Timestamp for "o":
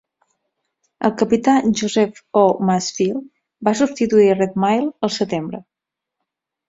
2.43-2.43